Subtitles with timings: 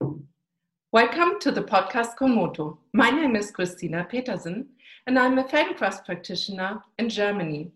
[0.00, 2.78] Welcome to the podcast Komoto.
[2.92, 4.66] My name is Christina Petersen,
[5.06, 7.70] and I'm a Feldenkrais practitioner in Germany,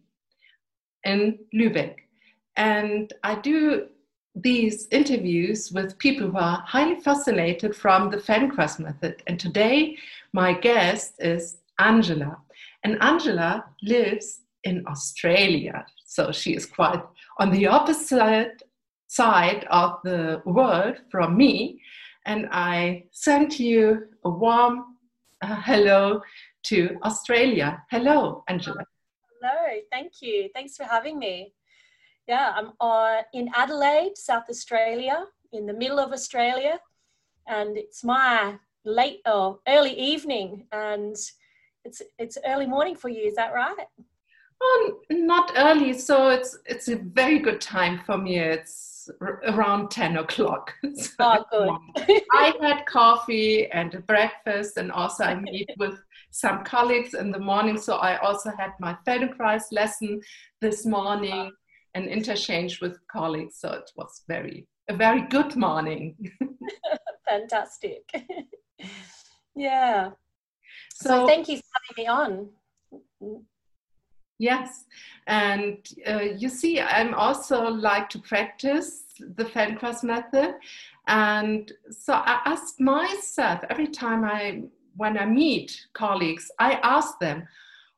[1.05, 1.97] in Lübeck.
[2.57, 3.87] And I do
[4.35, 9.23] these interviews with people who are highly fascinated from the Feldenkrais method.
[9.27, 9.97] And today,
[10.33, 12.39] my guest is Angela.
[12.83, 15.87] And Angela lives in Australia.
[16.07, 17.03] So she is quite
[17.39, 18.63] on the opposite
[19.07, 21.81] side of the world from me.
[22.27, 24.97] And I sent you a warm
[25.43, 26.23] uh, hello
[26.65, 27.83] to Australia.
[27.91, 28.85] Hello, Angela.
[29.41, 30.49] Hello, thank you.
[30.55, 31.53] Thanks for having me.
[32.27, 36.81] Yeah, I'm uh, in Adelaide, South Australia, in the middle of Australia,
[37.47, 41.17] and it's my late or early evening, and
[41.85, 43.23] it's it's early morning for you.
[43.27, 43.87] Is that right?
[44.63, 45.93] Oh, not early.
[45.93, 48.39] So it's it's a very good time for me.
[48.39, 50.73] It's around 10 o'clock.
[50.95, 52.23] so oh, good.
[52.33, 55.99] I had coffee and breakfast, and also I meet with
[56.31, 57.79] some colleagues in the morning.
[57.79, 60.21] So I also had my Feldenkrais lesson
[60.61, 61.53] this morning
[61.95, 63.59] and interchange with colleagues.
[63.59, 66.17] So it was very a very good morning.
[67.29, 68.03] Fantastic.
[69.55, 70.11] yeah.
[70.95, 73.45] So, so, thank you for having me on.
[74.45, 74.85] Yes,
[75.27, 77.59] and uh, you see, I'm also
[77.91, 79.05] like to practice
[79.39, 80.57] the Feldenkrais method,
[81.07, 84.65] and so I ask myself every time I,
[84.97, 87.49] when I meet colleagues, I ask them,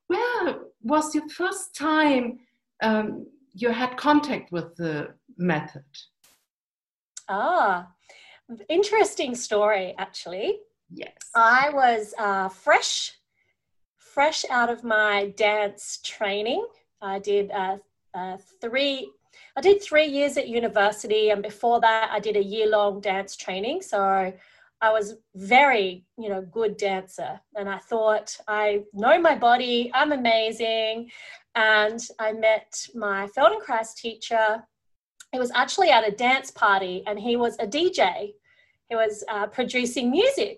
[0.06, 2.38] "Where was your first time
[2.80, 5.90] um, you had contact with the method?"
[7.28, 7.88] Ah,
[8.68, 10.60] interesting story, actually.
[10.90, 13.18] Yes, I was uh, fresh
[14.16, 16.66] fresh out of my dance training.
[17.02, 17.76] I did uh,
[18.14, 19.10] uh, three.
[19.58, 23.82] I did three years at university, and before that, I did a year-long dance training.
[23.82, 24.00] So
[24.80, 29.90] I was very, you know, good dancer, and I thought I know my body.
[29.92, 31.10] I'm amazing,
[31.54, 34.64] and I met my Feldenkrais teacher.
[35.34, 38.32] It was actually at a dance party, and he was a DJ.
[38.88, 40.56] He was uh, producing music,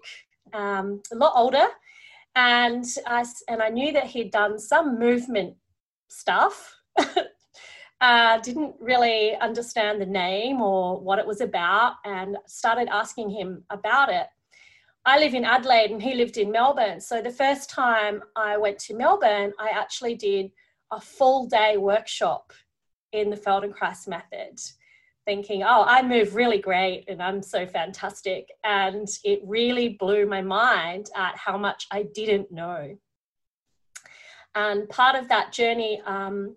[0.53, 1.67] um, a lot older,
[2.39, 5.57] and I, and I knew that he'd done some movement
[6.07, 6.77] stuff.
[8.01, 13.65] uh, didn't really understand the name or what it was about, and started asking him
[13.71, 14.29] about it.
[15.05, 17.01] I live in Adelaide and he lived in Melbourne.
[17.01, 20.53] So the first time I went to Melbourne, I actually did
[20.93, 22.53] a full day workshop
[23.13, 24.61] in the Feldenkrais method
[25.29, 28.49] thinking, oh, I move really great and I'm so fantastic.
[28.65, 32.97] And it really blew my mind at how much I didn't know.
[34.55, 36.57] And part of that journey, um,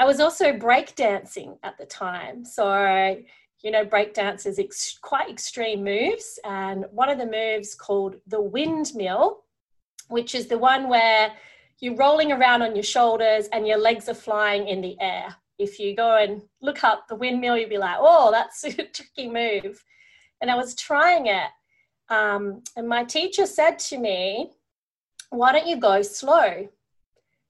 [0.00, 2.44] I was also breakdancing at the time.
[2.44, 3.22] So,
[3.62, 6.40] you know, breakdance is ex- quite extreme moves.
[6.44, 9.44] And one of the moves called the windmill,
[10.08, 11.34] which is the one where
[11.78, 15.78] you're rolling around on your shoulders and your legs are flying in the air if
[15.78, 19.84] you go and look up the windmill, you'll be like, oh, that's a tricky move.
[20.40, 21.50] And I was trying it.
[22.08, 24.52] Um, and my teacher said to me,
[25.30, 26.68] why don't you go slow?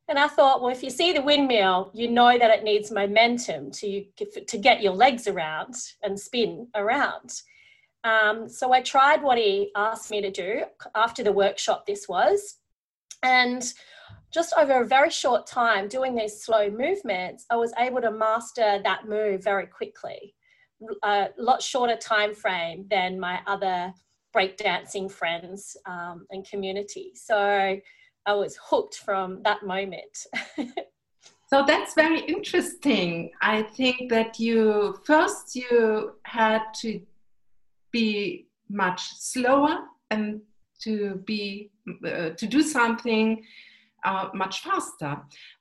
[0.08, 3.70] And I thought, well, if you see the windmill, you know that it needs momentum
[3.72, 4.04] to,
[4.46, 7.42] to get your legs around and spin around.
[8.04, 10.62] Um, so I tried what he asked me to do
[10.94, 12.56] after the workshop, this was.
[13.22, 13.62] And
[14.32, 18.80] just over a very short time doing these slow movements, I was able to master
[18.82, 20.34] that move very quickly.
[21.02, 23.92] A lot shorter time frame than my other
[24.36, 27.12] breakdancing friends um, and community.
[27.14, 27.80] So
[28.26, 30.26] I was hooked from that moment.
[31.46, 33.30] so that's very interesting.
[33.40, 37.00] I think that you first you had to
[37.90, 39.78] be much slower
[40.10, 40.42] and
[40.82, 41.70] to be
[42.06, 43.42] uh, to do something
[44.04, 45.20] uh, much faster.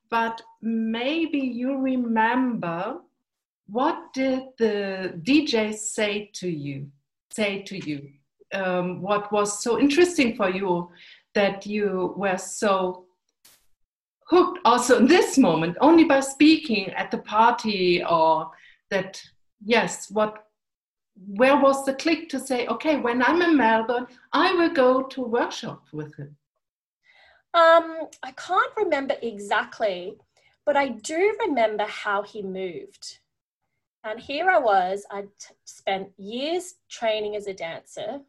[0.09, 2.99] But maybe you remember
[3.69, 6.87] what did the DJ say to you?
[7.31, 8.09] Say to you,
[8.53, 10.89] um, what was so interesting for you
[11.33, 13.05] that you were so
[14.27, 18.49] hooked also in this moment only by speaking at the party or
[18.89, 19.21] that
[19.63, 20.47] yes what
[21.35, 25.21] where was the click to say okay when i'm in melbourne i will go to
[25.21, 26.35] workshop with him
[27.57, 30.17] um, I can't remember exactly,
[30.63, 33.17] but I do remember how he moved.
[34.03, 35.29] And here I was, I'd
[35.65, 38.19] spent years training as a dancer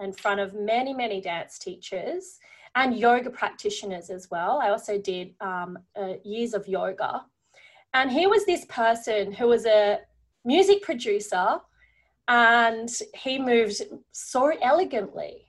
[0.00, 2.40] in front of many, many dance teachers
[2.74, 4.58] and yoga practitioners as well.
[4.60, 7.24] I also did um, uh, years of yoga.
[7.94, 10.00] And here was this person who was a
[10.44, 11.60] music producer
[12.26, 13.80] and he moved
[14.10, 15.46] so elegantly.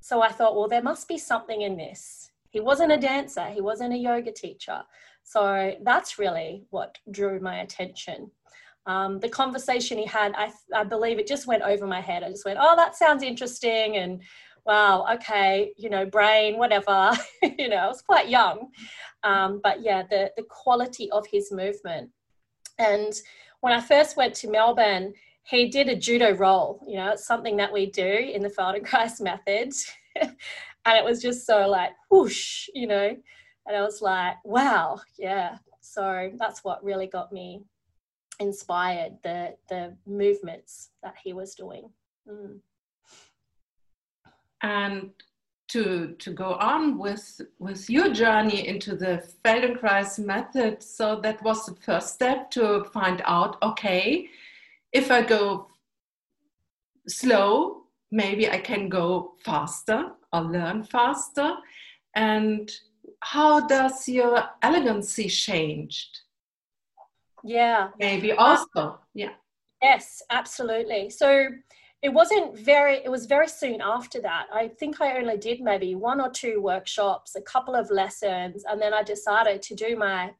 [0.00, 2.30] So I thought, well, there must be something in this.
[2.54, 4.80] He wasn't a dancer, he wasn't a yoga teacher.
[5.24, 8.30] So that's really what drew my attention.
[8.86, 12.22] Um, the conversation he had, I, I believe it just went over my head.
[12.22, 13.96] I just went, oh, that sounds interesting.
[13.96, 14.22] And
[14.64, 17.10] wow, okay, you know, brain, whatever.
[17.58, 18.68] you know, I was quite young.
[19.24, 22.08] Um, but yeah, the, the quality of his movement.
[22.78, 23.12] And
[23.62, 25.12] when I first went to Melbourne,
[25.42, 26.84] he did a judo roll.
[26.86, 29.72] You know, it's something that we do in the Feldenkrais method.
[30.84, 33.16] And it was just so like, whoosh, you know.
[33.66, 35.58] And I was like, wow, yeah.
[35.80, 37.62] So that's what really got me
[38.40, 41.88] inspired the the movements that he was doing.
[42.28, 42.58] Mm.
[44.62, 45.10] And
[45.68, 51.66] to to go on with with your journey into the Feldenkrais method, so that was
[51.66, 53.56] the first step to find out.
[53.62, 54.28] Okay,
[54.92, 55.68] if I go
[57.08, 61.54] slow, maybe I can go faster or learn faster.
[62.14, 62.70] And
[63.20, 66.20] how does your elegancy changed?
[67.42, 67.90] Yeah.
[67.98, 68.98] Maybe uh, also.
[69.14, 69.34] Yeah.
[69.82, 71.10] Yes, absolutely.
[71.10, 71.48] So
[72.04, 75.94] it wasn't very it was very soon after that i think i only did maybe
[75.94, 80.30] one or two workshops a couple of lessons and then i decided to do my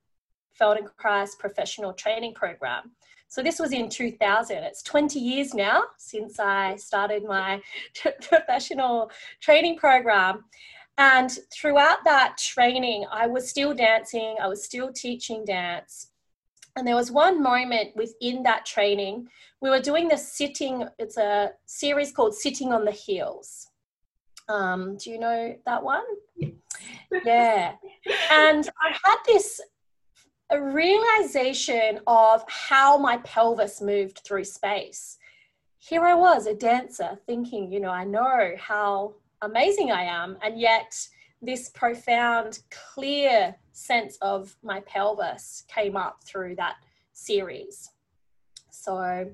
[0.60, 2.92] feldenkrais professional training program
[3.34, 4.58] so this was in 2000.
[4.58, 7.60] It's 20 years now since I started my
[8.22, 9.10] professional
[9.40, 10.44] training program.
[10.98, 16.12] And throughout that training, I was still dancing, I was still teaching dance.
[16.76, 19.26] And there was one moment within that training,
[19.60, 23.68] we were doing the sitting, it's a series called Sitting on the Heels.
[24.48, 26.04] Um, do you know that one?
[27.24, 27.72] yeah.
[28.30, 29.60] And I had this
[30.54, 35.18] a realization of how my pelvis moved through space.
[35.78, 40.60] Here I was, a dancer, thinking, you know, I know how amazing I am, and
[40.60, 40.96] yet
[41.42, 46.76] this profound, clear sense of my pelvis came up through that
[47.12, 47.90] series.
[48.70, 49.28] So,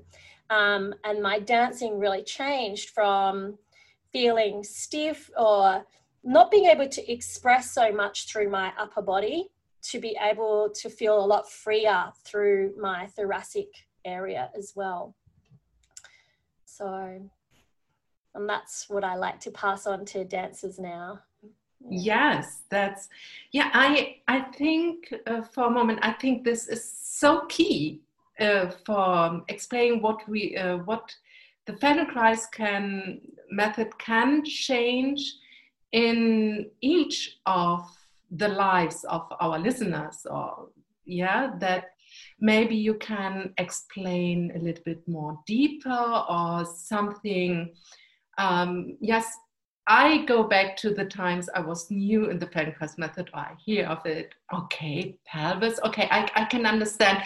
[0.49, 3.59] um, and my dancing really changed from
[4.11, 5.85] feeling stiff or
[6.23, 9.51] not being able to express so much through my upper body
[9.83, 13.67] to be able to feel a lot freer through my thoracic
[14.05, 15.15] area as well.
[16.65, 17.19] So,
[18.35, 21.19] and that's what I like to pass on to dancers now.
[21.89, 23.09] Yes, that's
[23.51, 23.69] yeah.
[23.73, 28.01] I I think uh, for a moment, I think this is so key
[28.39, 31.15] uh, for explaining what we uh, what
[31.65, 35.35] the Feldenkrais can method can change
[35.91, 37.83] in each of
[38.31, 40.69] the lives of our listeners or
[41.05, 41.91] yeah that
[42.39, 47.73] maybe you can explain a little bit more deeper or something.
[48.37, 49.25] Um, yes
[49.87, 53.29] i go back to the times i was new in the Feldenkrais method.
[53.33, 54.33] Or i hear of it.
[54.53, 55.79] Okay pelvis.
[55.83, 57.23] Okay I, I can understand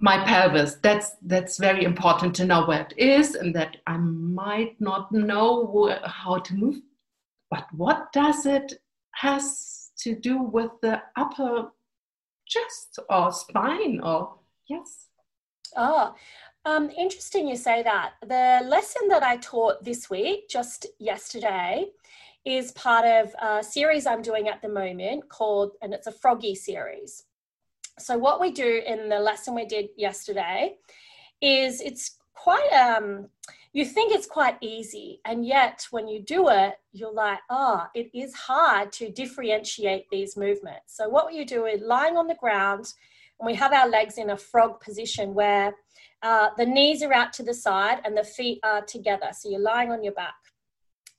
[0.00, 0.74] my pelvis.
[0.82, 5.96] That's that's very important to know where it is and that i might not know
[6.04, 6.80] how to move
[7.50, 8.80] but what does it
[9.12, 11.70] has to do with the upper
[12.46, 14.34] chest or spine or
[14.68, 15.08] yes.
[15.76, 16.14] Oh
[16.64, 18.12] um, interesting you say that.
[18.22, 21.86] The lesson that i taught this week just yesterday
[22.44, 26.54] is part of a series i'm doing at the moment called and it's a froggy
[26.54, 27.24] series.
[27.98, 30.76] So what we do in the lesson we did yesterday
[31.40, 33.28] is it's quite um
[33.72, 38.10] you think it's quite easy and yet when you do it you're like oh it
[38.14, 40.96] is hard to differentiate these movements.
[40.96, 42.92] So what you do is lying on the ground
[43.40, 45.74] and we have our legs in a frog position where
[46.22, 49.30] uh, the knees are out to the side and the feet are together.
[49.32, 50.36] So you're lying on your back.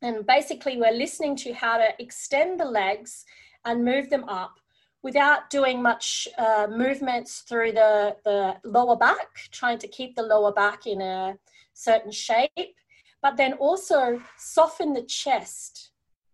[0.01, 3.25] And basically we're listening to how to extend the legs
[3.65, 4.53] and move them up
[5.01, 10.53] without doing much uh, movements through the, the lower back trying to keep the lower
[10.53, 11.37] back in a
[11.73, 12.75] certain shape,
[13.21, 15.91] but then also soften the chest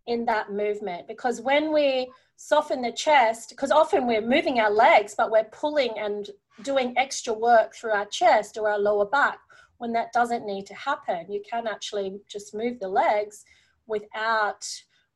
[0.08, 1.08] in that movement.
[1.08, 5.98] Because when we soften the chest, because often we're moving our legs, but we're pulling
[6.00, 6.30] and
[6.64, 9.40] doing extra work through our chest or our lower back
[9.78, 11.32] when that doesn't need to happen.
[11.32, 13.46] You can actually just move the legs
[13.88, 14.66] without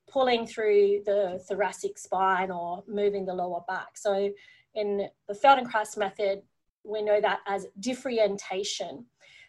[0.10, 3.96] pulling through the thoracic spine or moving the lower back.
[3.96, 4.30] So
[4.76, 6.42] in the Feldenkrais method,
[6.84, 9.06] we know that as differentiation.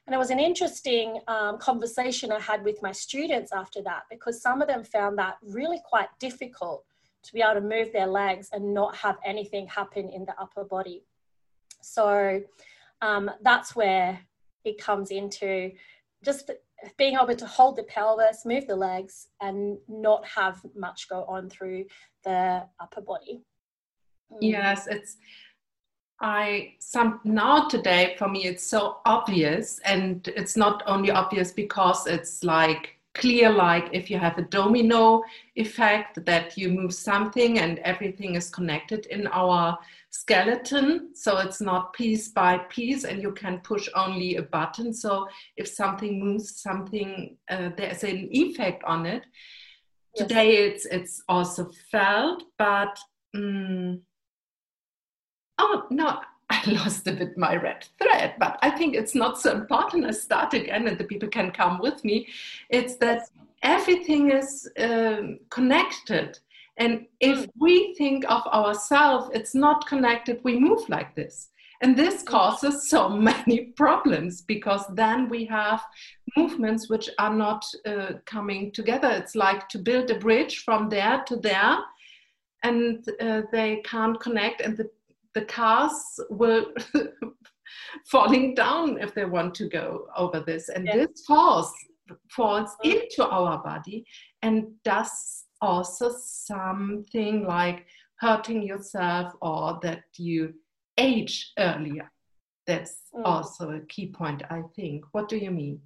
[0.06, 4.42] And it was an interesting um, conversation I had with my students after that because
[4.42, 6.84] some of them found that really quite difficult
[7.22, 10.64] to be able to move their legs and not have anything happen in the upper
[10.64, 11.04] body.
[11.80, 12.42] So
[13.00, 14.20] um, that's where
[14.64, 15.72] it comes into
[16.22, 16.50] just
[16.98, 21.48] being able to hold the pelvis, move the legs, and not have much go on
[21.48, 21.86] through
[22.24, 23.42] the upper body.
[24.32, 24.38] Mm.
[24.40, 25.16] Yes, it's
[26.24, 32.06] I some now today for me it's so obvious and it's not only obvious because
[32.06, 35.22] it's like clear like if you have a domino
[35.56, 39.78] effect that you move something and everything is connected in our
[40.08, 41.10] skeleton.
[41.14, 44.94] So it's not piece by piece and you can push only a button.
[44.94, 45.28] So
[45.58, 49.24] if something moves something uh, there's an effect on it.
[50.16, 50.28] Yes.
[50.28, 52.98] today it's it's also felt but
[53.34, 54.00] um,
[55.58, 56.20] oh no
[56.50, 60.04] I lost a bit my red thread, but I think it's not so important.
[60.04, 62.28] I start again and the people can come with me.
[62.68, 63.30] It's that
[63.62, 66.38] everything is um, connected.
[66.76, 67.50] And if mm.
[67.58, 71.48] we think of ourselves, it's not connected, we move like this.
[71.80, 72.26] And this mm.
[72.26, 75.82] causes so many problems because then we have
[76.36, 79.08] movements which are not uh, coming together.
[79.10, 81.78] It's like to build a bridge from there to there,
[82.62, 84.88] and uh, they can't connect, and the
[85.34, 86.66] the cars will
[88.06, 90.96] falling down if they want to go over this and yeah.
[90.96, 91.72] this force
[92.30, 92.94] falls mm.
[92.94, 94.04] into our body
[94.42, 97.86] and does also something like
[98.16, 100.54] hurting yourself or that you
[100.98, 102.10] age earlier
[102.66, 103.22] that's mm.
[103.24, 105.80] also a key point i think what do you mean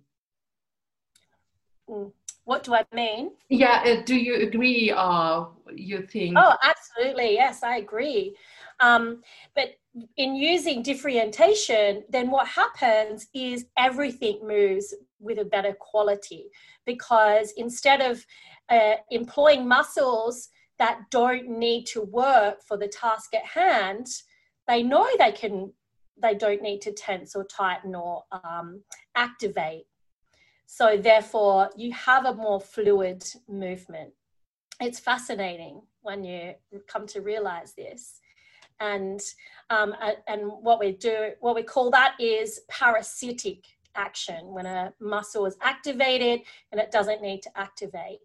[1.88, 2.10] mm.
[2.44, 7.62] what do i mean yeah uh, do you agree or you think oh absolutely yes
[7.62, 8.36] i agree
[8.80, 9.22] um,
[9.54, 9.74] but
[10.16, 16.46] in using differentiation, then what happens is everything moves with a better quality
[16.86, 18.24] because instead of
[18.68, 24.06] uh, employing muscles that don't need to work for the task at hand,
[24.68, 25.72] they know they can
[26.20, 28.82] they don't need to tense or tighten or um,
[29.14, 29.84] activate.
[30.66, 34.10] So therefore, you have a more fluid movement.
[34.80, 36.54] It's fascinating when you
[36.88, 38.20] come to realize this
[38.80, 39.20] and
[39.70, 39.94] um,
[40.26, 44.52] and what we do what we call that is parasitic action.
[44.52, 48.20] When a muscle is activated and it doesn't need to activate.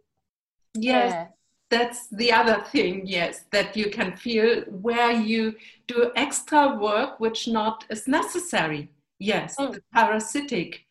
[0.76, 1.28] Yes yeah.
[1.70, 5.56] that's the other thing yes that you can feel where you
[5.88, 8.90] do extra work which not is necessary.
[9.20, 9.74] Yes mm.
[9.74, 10.86] the parasitic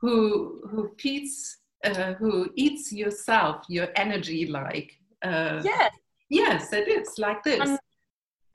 [0.00, 5.92] who who feeds uh, who eats yourself your energy like uh, yes.
[6.28, 7.78] yes it is like this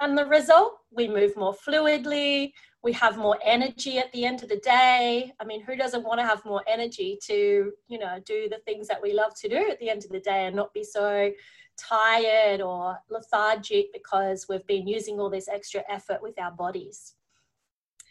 [0.01, 2.51] and the result, we move more fluidly,
[2.84, 5.31] we have more energy at the end of the day.
[5.39, 8.88] I mean, who doesn't want to have more energy to, you know, do the things
[8.88, 11.31] that we love to do at the end of the day and not be so
[11.77, 17.13] tired or lethargic because we've been using all this extra effort with our bodies.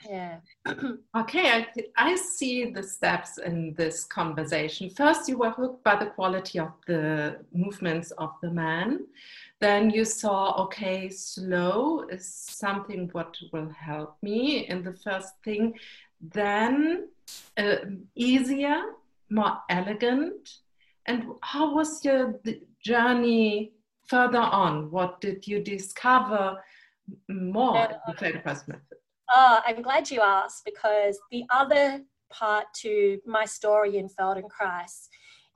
[0.09, 0.39] Yeah.
[1.17, 1.67] okay, I,
[1.97, 4.89] I see the steps in this conversation.
[4.89, 9.01] First, you were hooked by the quality of the movements of the man
[9.61, 14.69] then you saw okay slow is something what will help me.
[14.69, 15.75] In the first thing
[16.21, 17.09] then
[17.57, 17.76] uh,
[18.14, 18.83] easier
[19.31, 20.49] more elegant.
[21.07, 22.40] And how was your
[22.85, 23.73] journey
[24.07, 24.90] further on?
[24.90, 26.62] What did you discover
[27.29, 28.99] more in the Feldenkrais method?
[29.33, 32.00] Oh i'm glad you asked because the other
[32.31, 35.09] part to my story in feldenkrais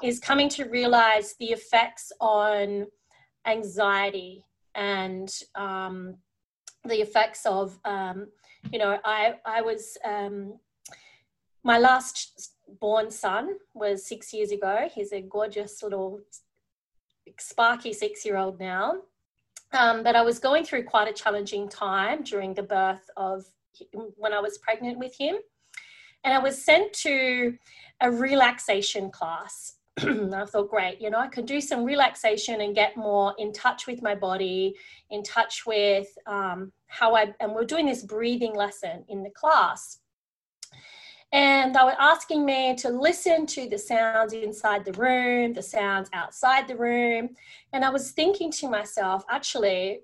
[0.02, 2.86] is coming to realize the effects on
[3.46, 6.16] anxiety and um,
[6.84, 8.28] the effects of, um,
[8.72, 10.58] you know, I, I was, um,
[11.62, 14.88] my last born son was six years ago.
[14.94, 16.20] He's a gorgeous little
[17.38, 18.94] sparky six year old now.
[19.72, 23.44] Um, but I was going through quite a challenging time during the birth of
[24.16, 25.36] when I was pregnant with him.
[26.22, 27.56] And I was sent to
[28.00, 32.96] a relaxation class I thought, great, you know, I could do some relaxation and get
[32.96, 34.74] more in touch with my body,
[35.10, 40.00] in touch with um, how I, and we're doing this breathing lesson in the class.
[41.32, 46.08] And they were asking me to listen to the sounds inside the room, the sounds
[46.12, 47.30] outside the room.
[47.72, 50.00] And I was thinking to myself, actually,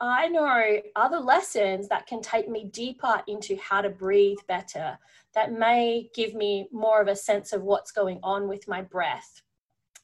[0.00, 4.98] I know other lessons that can take me deeper into how to breathe better,
[5.34, 9.42] that may give me more of a sense of what's going on with my breath.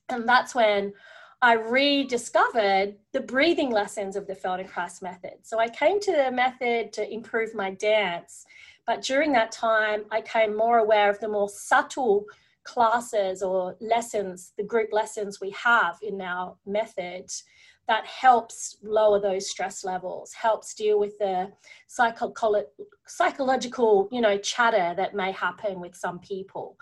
[0.08, 0.92] And that's when
[1.42, 5.34] I rediscovered the breathing lessons of the Feldenkrais method.
[5.42, 8.44] So I came to the method to improve my dance,
[8.86, 12.24] but during that time, I came more aware of the more subtle
[12.64, 17.30] classes or lessons, the group lessons we have in our method
[17.86, 21.52] that helps lower those stress levels, helps deal with the
[21.86, 22.32] psycho-
[23.06, 26.76] psychological, you know, chatter that may happen with some people.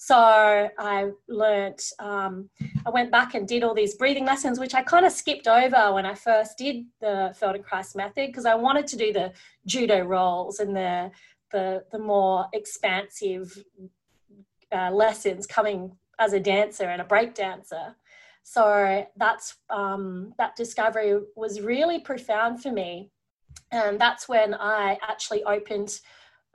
[0.00, 2.48] So I learnt, um,
[2.86, 5.92] I went back and did all these breathing lessons, which I kind of skipped over
[5.92, 9.32] when I first did the Feldenkrais method because I wanted to do the
[9.66, 11.10] judo rolls and the
[11.50, 13.56] the, the more expansive
[14.70, 17.96] uh, lessons coming as a dancer and a break dancer.
[18.50, 23.10] So that's um, that discovery was really profound for me,
[23.70, 26.00] and that's when I actually opened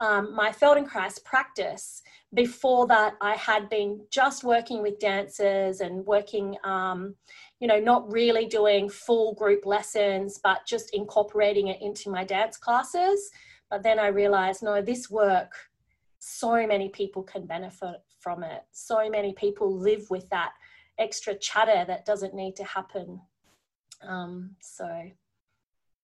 [0.00, 2.02] um, my Feldenkrais practice.
[2.34, 7.14] Before that, I had been just working with dancers and working, um,
[7.60, 12.56] you know, not really doing full group lessons, but just incorporating it into my dance
[12.56, 13.30] classes.
[13.70, 15.52] But then I realized, no, this work,
[16.18, 18.62] so many people can benefit from it.
[18.72, 20.54] So many people live with that
[20.98, 23.20] extra chatter that doesn't need to happen.
[24.02, 24.86] Um, so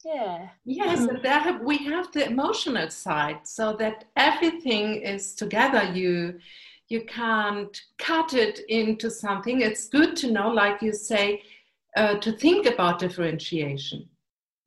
[0.05, 0.49] yeah.
[0.65, 5.85] Yes and have, we have the emotional side so that everything is together.
[5.93, 6.39] You
[6.89, 9.61] you can't cut it into something.
[9.61, 11.43] It's good to know like you say
[11.97, 14.09] uh, to think about differentiation.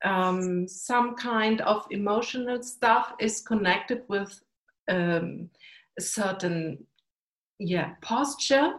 [0.06, 4.42] Um, some kind of emotional stuff is connected with
[4.90, 5.50] um,
[5.98, 6.86] a certain
[7.60, 8.74] yeah posture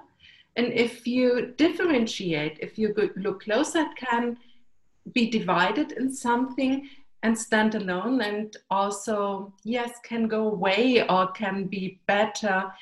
[0.56, 4.36] and if you differentiate if you look closer it can
[5.12, 6.88] be divided in something
[7.22, 12.72] and stand alone and also yes can go away or can be better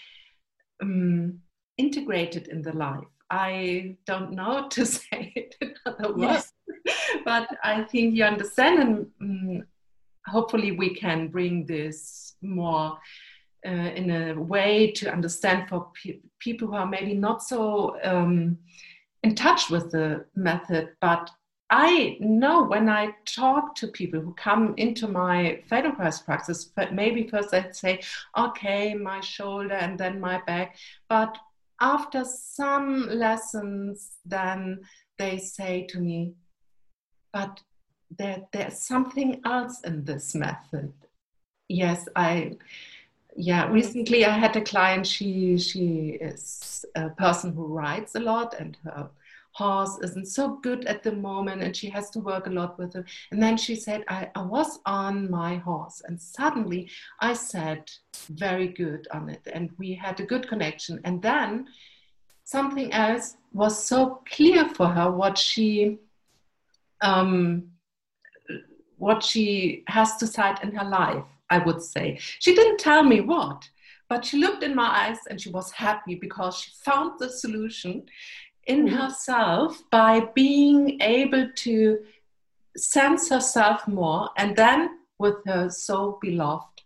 [0.82, 1.38] um,
[1.78, 6.52] integrated in the life i don't know to say it in other words
[6.84, 6.96] yes.
[7.24, 9.62] but i think you understand and um,
[10.26, 12.98] hopefully we can bring this more
[13.66, 18.58] uh, in a way to understand for pe- people who are maybe not so um,
[19.22, 21.30] in touch with the method but
[21.74, 27.26] I know when I talk to people who come into my Feldenkrais practice, but maybe
[27.26, 28.00] first they'd say,
[28.36, 30.76] okay, my shoulder and then my back.
[31.08, 31.38] But
[31.80, 34.80] after some lessons, then
[35.18, 36.34] they say to me,
[37.32, 37.62] but
[38.18, 40.92] there, there's something else in this method.
[41.68, 42.58] Yes, I,
[43.36, 48.54] yeah, recently I had a client, she, she is a person who rides a lot
[48.58, 49.10] and her
[49.52, 52.96] horse isn't so good at the moment and she has to work a lot with
[52.96, 53.04] it.
[53.30, 56.90] And then she said, I, I was on my horse and suddenly
[57.20, 57.90] I said
[58.30, 61.00] very good on it and we had a good connection.
[61.04, 61.66] And then
[62.44, 65.98] something else was so clear for her what she
[67.02, 67.72] um,
[68.96, 72.18] what she has to cite in her life, I would say.
[72.38, 73.68] She didn't tell me what,
[74.08, 78.04] but she looked in my eyes and she was happy because she found the solution
[78.66, 78.96] in mm-hmm.
[78.96, 81.98] herself by being able to
[82.76, 86.82] sense herself more and then with her so beloved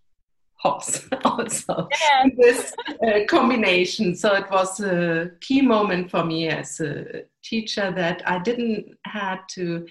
[0.57, 2.25] horse also yeah.
[2.37, 2.75] this
[3.07, 8.39] uh, combination so it was a key moment for me as a teacher that i
[8.39, 9.87] didn't had to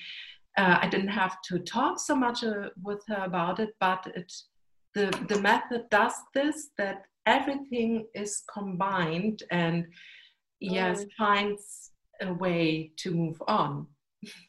[0.57, 4.33] uh, i didn't have to talk so much uh, with her about it but it
[4.95, 9.86] the the method does this that everything is combined and
[10.60, 11.12] yes mm.
[11.17, 13.88] finds a way to move on.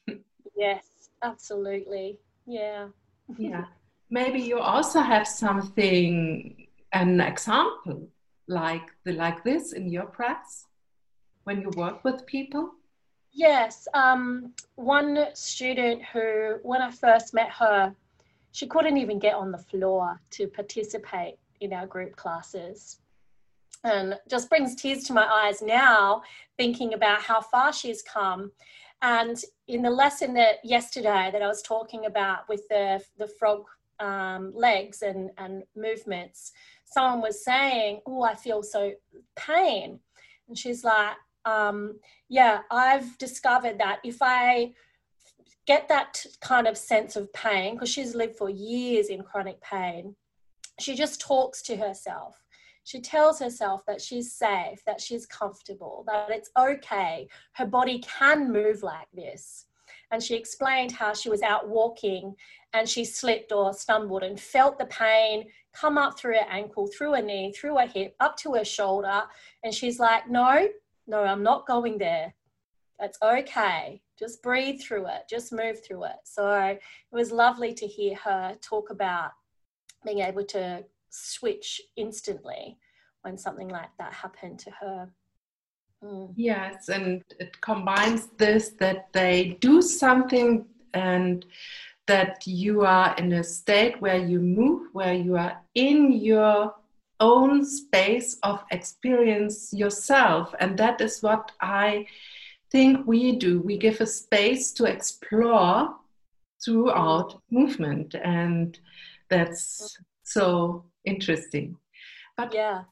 [0.57, 2.19] Yes absolutely.
[2.47, 2.89] Yeah.
[3.37, 3.67] Yeah.
[4.09, 8.09] Maybe you also have something an example
[8.49, 10.67] like the like this in your practice
[11.45, 12.71] when you work with people.
[13.33, 17.95] Yes um, one student who when i first met her
[18.57, 23.01] she couldn't even get on the floor to participate in our group classes.
[23.85, 26.23] And just brings tears to my eyes now
[26.57, 28.51] thinking about how far she's come.
[29.03, 29.37] And
[29.69, 33.65] in the lesson that yesterday that i was talking about with the the frog
[34.01, 36.53] um, legs and and movements
[36.85, 38.93] someone was saying oh i feel so
[39.37, 40.01] pain.
[40.49, 41.99] And she's like um,
[42.31, 44.73] yeah i've discovered that if i
[45.67, 50.15] get that kind of sense of pain because she's lived for years in chronic pain
[50.79, 52.43] she just talks to herself
[52.87, 57.27] she tells herself that she's safe, that she's comfortable, that it's okay.
[57.55, 59.67] Her body can move like this.
[60.13, 62.37] And she explained how she was out walking
[62.75, 67.15] and she slipped or stumbled and felt the pain come up through her ankle, through
[67.15, 69.25] her knee, through her hip, up to her shoulder.
[69.65, 70.69] And she's like, No,
[71.09, 72.35] no, I'm not going there.
[73.01, 74.01] That's okay.
[74.19, 76.17] Just breathe through it, just move through it.
[76.25, 76.81] So it
[77.13, 79.33] was lovely to hear her talk about
[80.05, 82.79] being able to switch instantly
[83.23, 85.11] when something like that happened to her.
[86.05, 86.33] Mm.
[86.37, 91.45] Yes, and it combines this that they do something and
[92.07, 96.75] that you are in a state where you move, where you are in your
[97.19, 100.55] own space of experience yourself.
[100.61, 102.07] And that is what I
[102.71, 103.61] think we do.
[103.61, 105.95] We give a space to explore
[106.65, 108.15] throughout movement.
[108.23, 108.79] And
[109.31, 111.77] that's so interesting.
[112.37, 112.83] But yeah,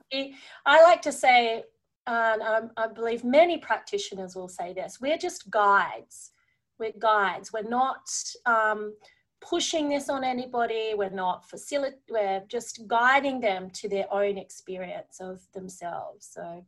[0.66, 1.64] I like to say,
[2.06, 6.30] and I believe many practitioners will say this we're just guides.
[6.78, 7.52] We're guides.
[7.52, 8.08] We're not.
[8.46, 8.94] Um,
[9.40, 10.94] pushing this on anybody.
[10.96, 16.30] We're not facilitating, we're just guiding them to their own experience of themselves.
[16.32, 16.64] So.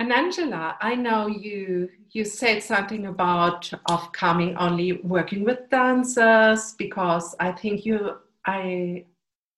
[0.00, 6.72] And Angela, I know you you said something about of coming only working with dancers
[6.78, 9.04] because I think you I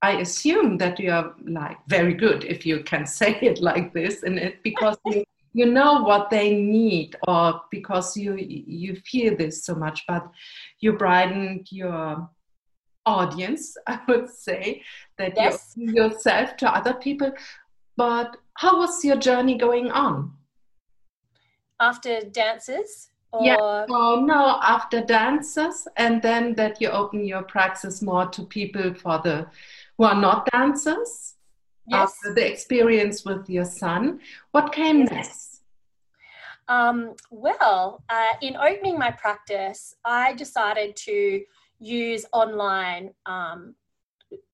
[0.03, 4.25] I assume that you are like very good if you can say it like this
[4.25, 5.23] and it because you
[5.55, 10.29] you know what they need or because you you feel this so much but
[10.81, 12.29] you brightened your
[13.07, 14.83] audience i would say
[15.19, 15.75] that yes.
[15.77, 17.31] you yourself to other people
[17.97, 20.33] but how was your journey going on
[21.81, 23.45] after dances or...
[23.45, 28.95] yeah oh no after dancers and then that you open your praxis more to people
[28.95, 29.47] for the
[29.99, 31.35] who are not dancers
[31.87, 32.01] yes.
[32.01, 34.21] after the experience with your son.
[34.53, 35.11] What came yes.
[35.11, 35.63] next?
[36.69, 41.43] Um, well, uh, in opening my practice, I decided to
[41.81, 43.75] use online um,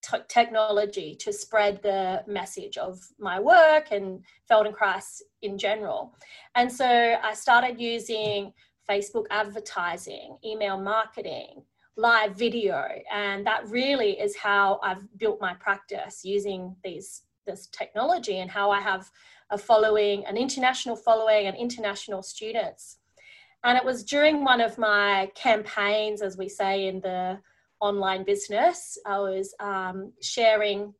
[0.01, 6.15] t- technology to spread the message of my work and Feldenkrais in general.
[6.55, 8.53] And so I started using
[8.89, 11.63] Facebook advertising, email marketing,
[11.99, 18.39] live video and that really is how i've built my practice using these this technology
[18.39, 19.09] and how i have
[19.51, 22.99] a following an international following and international students
[23.65, 27.37] and it was during one of my campaigns as we say in the
[27.81, 30.93] online business i was um, sharing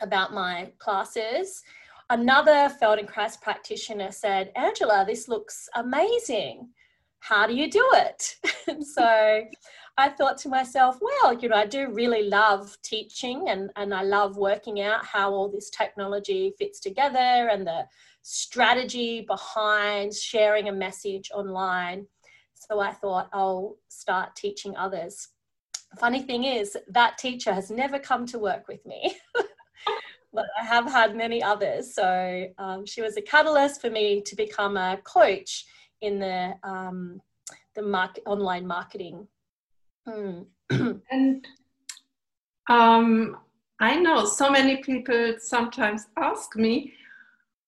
[0.00, 1.62] about my classes
[2.10, 6.68] another feldenkrais practitioner said angela this looks amazing
[7.20, 8.36] how do you do it
[8.68, 9.44] and so
[9.98, 14.02] I thought to myself, well, you know, I do really love teaching and, and I
[14.02, 17.84] love working out how all this technology fits together and the
[18.22, 22.06] strategy behind sharing a message online.
[22.54, 25.30] So I thought I'll start teaching others.
[25.96, 29.16] Funny thing is, that teacher has never come to work with me.
[30.32, 31.94] but I have had many others.
[31.94, 35.64] So um, she was a catalyst for me to become a coach
[36.00, 37.20] in the um,
[37.74, 39.26] the market, online marketing
[40.08, 40.40] Hmm.
[41.10, 41.46] and
[42.70, 43.36] um,
[43.80, 46.94] I know so many people sometimes ask me,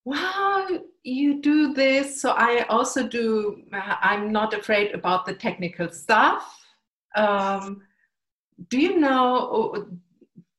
[0.05, 0.67] wow,
[1.03, 2.21] you do this.
[2.21, 6.59] So I also do, I'm not afraid about the technical stuff.
[7.15, 7.83] Um,
[8.68, 9.87] do you know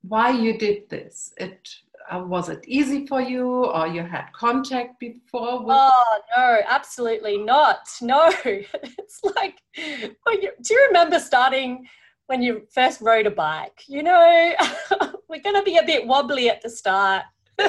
[0.01, 1.33] why you did this?
[1.37, 1.69] It
[2.11, 7.87] uh, was it easy for you or you had contact before oh no absolutely not.
[8.01, 11.87] No it's like do you remember starting
[12.27, 13.83] when you first rode a bike?
[13.87, 14.53] You know
[15.29, 17.23] we're going to be a bit wobbly at the start.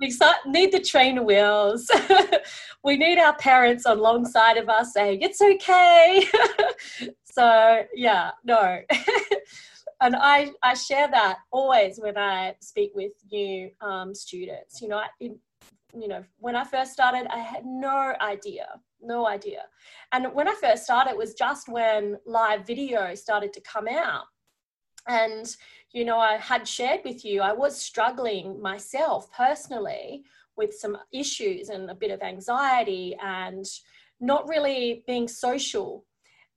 [0.00, 1.90] We start, need the trainer wheels.
[2.84, 6.24] We need our parents alongside of us saying it's okay.
[7.24, 8.80] So yeah no
[10.00, 14.80] and I, I share that always when I speak with new um, students.
[14.80, 15.38] You know, in,
[15.94, 18.68] you know, when I first started, I had no idea,
[19.00, 19.62] no idea.
[20.12, 24.24] And when I first started, it was just when live video started to come out.
[25.08, 25.54] And,
[25.92, 30.22] you know, I had shared with you, I was struggling myself personally
[30.56, 33.64] with some issues and a bit of anxiety and
[34.20, 36.04] not really being social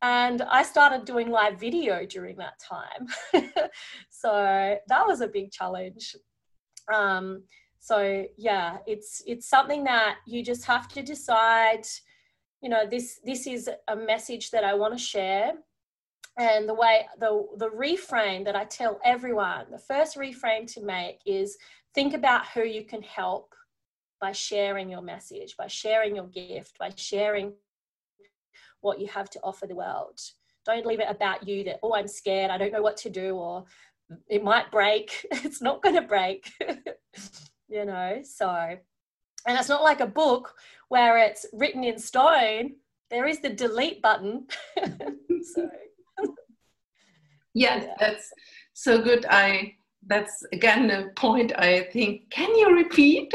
[0.01, 3.07] and I started doing live video during that time.
[4.09, 6.15] so that was a big challenge.
[6.91, 7.43] Um,
[7.79, 11.85] so yeah, it's it's something that you just have to decide.
[12.61, 15.53] You know, this this is a message that I want to share,
[16.37, 21.19] and the way the the reframe that I tell everyone, the first reframe to make
[21.25, 21.57] is
[21.93, 23.53] think about who you can help
[24.19, 27.53] by sharing your message, by sharing your gift, by sharing
[28.81, 30.19] what you have to offer the world.
[30.65, 33.35] Don't leave it about you that, oh, I'm scared, I don't know what to do,
[33.35, 33.65] or
[34.27, 35.25] it might break.
[35.31, 36.51] it's not going to break,
[37.69, 38.21] you know.
[38.23, 38.49] So,
[39.47, 40.53] and it's not like a book
[40.89, 42.73] where it's written in stone.
[43.09, 44.47] There is the delete button.
[44.77, 45.69] so,
[47.53, 48.31] yeah, yeah, that's
[48.73, 49.25] so good.
[49.29, 49.75] I
[50.07, 52.29] that's again a point I think.
[52.29, 53.33] Can you repeat?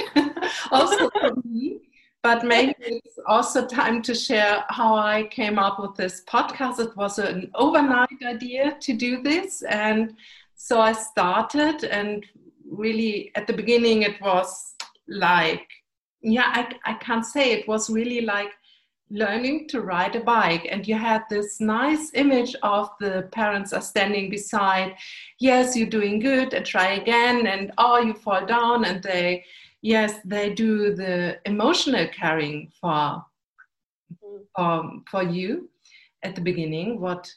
[0.71, 1.81] also for me,
[2.27, 6.81] but maybe it's also time to share how I came up with this podcast.
[6.81, 9.63] It was an overnight idea to do this.
[9.63, 10.17] And
[10.57, 12.27] so I started and
[12.69, 14.75] really at the beginning it was
[15.07, 15.69] like
[16.21, 18.51] yeah I, I can't say it was really like
[19.09, 23.81] learning to ride a bike and you had this nice image of the parents are
[23.93, 24.97] standing beside
[25.39, 29.45] yes you're doing good and try again and oh you fall down and they
[29.87, 33.25] yes they do the emotional caring for
[34.59, 35.69] um, for you
[36.23, 37.31] at the beginning what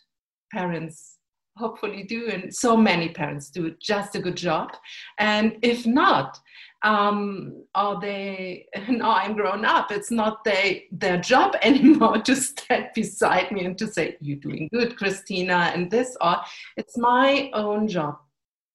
[0.51, 1.17] parents
[1.57, 4.69] hopefully do and so many parents do just a good job.
[5.17, 6.39] And if not
[6.83, 12.87] um, or they now i'm grown up it's not they, their job anymore to stand
[12.95, 16.37] beside me and to say you're doing good christina and this or
[16.77, 18.17] it's my own job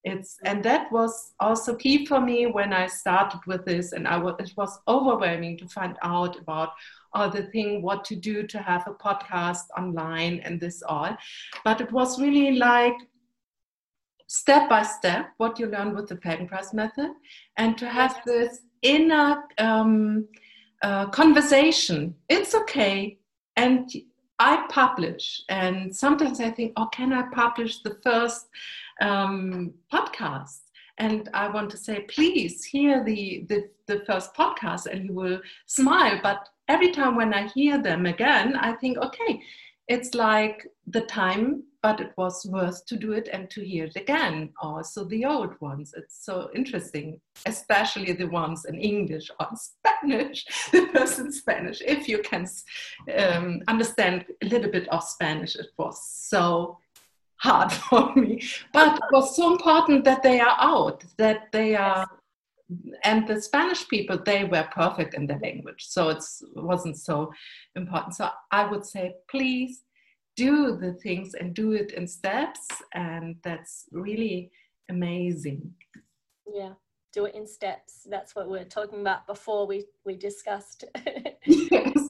[0.04, 4.16] it's and that was also key for me when i started with this and i
[4.16, 6.70] was it was overwhelming to find out about
[7.14, 11.16] all the thing what to do to have a podcast online and this all.
[11.64, 12.96] But it was really like
[14.26, 17.10] step by step what you learn with the feldenkrais method
[17.56, 20.26] and to have this inner um,
[20.82, 23.18] uh, conversation it's okay.
[23.56, 23.90] And
[24.40, 28.48] i publish and sometimes i think oh can i publish the first
[29.00, 30.60] um, podcast
[30.98, 35.40] and i want to say please hear the, the the first podcast and you will
[35.66, 36.18] smile.
[36.22, 39.42] But every time when i hear them again i think okay
[39.88, 43.94] it's like the time but it was worth to do it and to hear it
[43.96, 44.48] again.
[44.62, 50.86] Also the old ones it's so interesting especially the ones in english or spanish the
[50.86, 52.46] person spanish if you can
[53.18, 56.78] um, understand a little bit of spanish it was so
[57.38, 58.42] hard for me.
[58.72, 62.06] But it was so important that they are out, that they are.
[63.04, 66.24] And the Spanish people, they were perfect in the language, so it
[66.56, 67.32] wasn't so
[67.76, 68.14] important.
[68.14, 69.84] So I would say, please
[70.34, 74.50] do the things and do it in steps, and that's really
[74.88, 75.74] amazing.
[76.52, 76.72] Yeah,
[77.12, 78.06] do it in steps.
[78.10, 80.84] That's what we are talking about before we we discussed.
[81.46, 82.08] yes,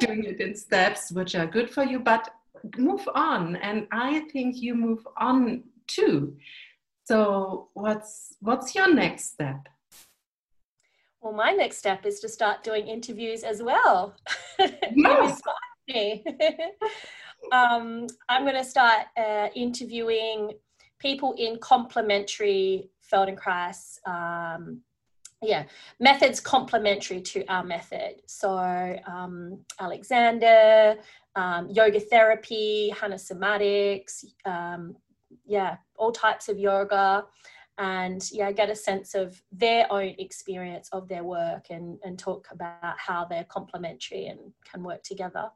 [0.00, 2.30] doing it in steps, which are good for you, but
[2.78, 6.36] move on and i think you move on too.
[7.04, 9.68] So what's what's your next step?
[11.20, 14.16] Well my next step is to start doing interviews as well.
[14.96, 15.40] Yes.
[17.52, 20.52] um, i'm going to start uh, interviewing
[20.98, 24.80] people in complementary feldenkrais um,
[25.46, 25.64] yeah
[26.00, 30.96] methods complementary to our method so um, alexander
[31.36, 34.96] um, yoga therapy, Hanna somatics, um,
[35.44, 37.24] yeah, all types of yoga,
[37.78, 42.46] and yeah, get a sense of their own experience of their work and and talk
[42.52, 45.50] about how they're complementary and can work together.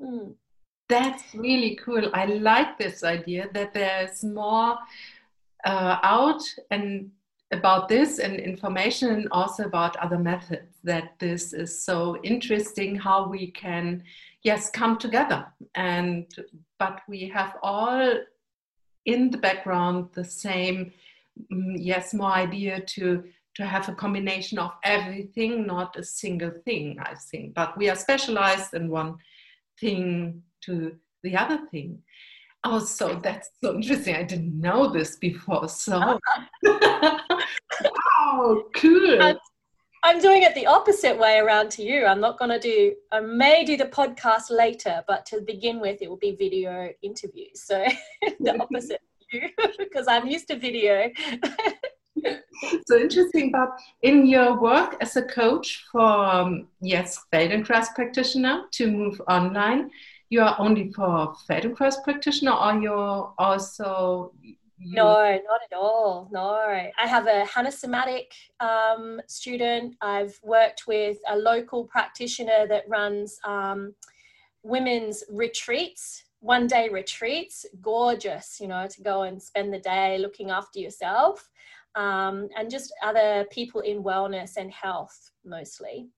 [0.00, 0.34] Mm.
[0.88, 2.08] That's really cool.
[2.14, 4.78] I like this idea that there's more
[5.64, 7.10] uh, out and
[7.52, 13.28] about this and information and also about other methods that this is so interesting how
[13.28, 14.02] we can
[14.42, 15.46] yes come together.
[15.74, 16.26] And
[16.78, 18.14] but we have all
[19.04, 20.92] in the background the same
[21.52, 26.98] mm, yes more idea to to have a combination of everything not a single thing
[27.00, 27.54] i think.
[27.54, 29.16] But we are specialized in one
[29.80, 32.02] thing to the other thing
[32.64, 36.18] oh so that's so interesting i didn't know this before so
[36.64, 39.38] wow cool
[40.06, 42.06] I'm doing it the opposite way around to you.
[42.06, 46.00] I'm not going to do, I may do the podcast later, but to begin with,
[46.00, 47.64] it will be video interviews.
[47.64, 47.84] So
[48.38, 49.00] the opposite
[49.32, 49.48] you,
[49.80, 51.10] because I'm used to video.
[52.86, 53.70] so interesting, but
[54.02, 59.90] in your work as a coach for, um, yes, Feldenkrais practitioner to move online,
[60.28, 64.32] you are only for Feldenkrais practitioner or you're also
[64.78, 66.28] no, not at all.
[66.30, 69.96] No, I have a Hanna somatic um, student.
[70.02, 73.94] I've worked with a local practitioner that runs um,
[74.62, 77.64] women's retreats, one day retreats.
[77.80, 81.48] Gorgeous, you know, to go and spend the day looking after yourself,
[81.94, 86.08] um, and just other people in wellness and health mostly.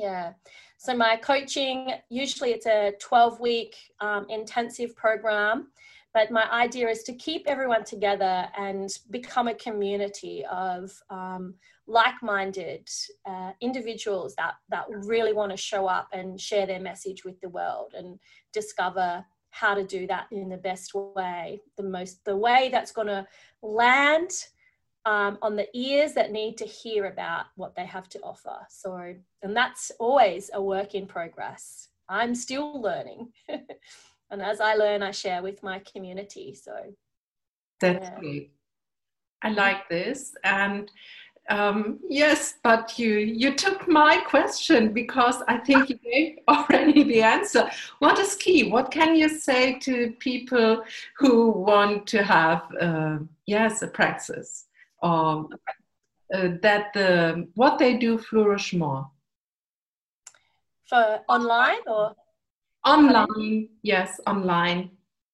[0.00, 0.32] Yeah.
[0.78, 5.68] So my coaching usually it's a 12 week um, intensive program
[6.12, 11.54] but my idea is to keep everyone together and become a community of um,
[11.86, 12.88] like-minded
[13.26, 17.48] uh, individuals that that really want to show up and share their message with the
[17.48, 18.18] world and
[18.52, 23.08] discover how to do that in the best way the most the way that's going
[23.08, 23.26] to
[23.62, 24.30] land
[25.06, 29.14] um, on the ears that need to hear about what they have to offer so
[29.42, 33.28] and that's always a work in progress i'm still learning
[34.30, 36.54] and as I learn, I share with my community.
[36.54, 36.72] So
[37.80, 38.18] that's yeah.
[38.18, 38.52] great.
[39.42, 40.34] I like this.
[40.44, 40.90] And
[41.48, 47.22] um, yes, but you you took my question because I think you gave already the
[47.22, 47.68] answer.
[47.98, 48.70] What is key?
[48.70, 50.84] What can you say to people
[51.16, 54.66] who want to have uh, yes a praxis
[55.02, 55.48] or
[56.34, 59.10] uh, that the what they do flourish more?
[60.88, 62.14] For online or
[62.84, 63.68] online?
[63.82, 64.90] Yes, online.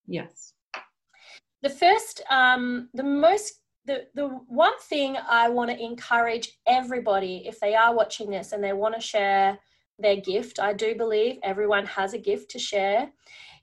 [0.07, 0.53] Yes.
[1.63, 7.61] The first, um, the most the, the one thing I want to encourage everybody, if
[7.61, 9.59] they are watching this and they want to share
[9.99, 13.11] their gift, I do believe everyone has a gift to share,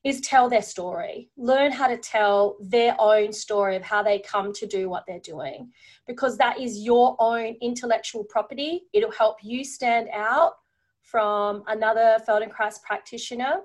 [0.04, 1.30] is tell their story.
[1.38, 5.20] Learn how to tell their own story of how they come to do what they're
[5.20, 5.72] doing,
[6.08, 8.84] because that is your own intellectual property.
[8.94, 10.54] It'll help you stand out
[11.02, 13.62] from another Feldenkrais practitioner.